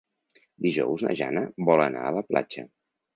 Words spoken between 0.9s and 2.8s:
na Jana vol anar a la platja.